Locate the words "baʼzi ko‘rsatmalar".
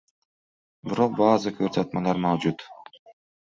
1.19-2.21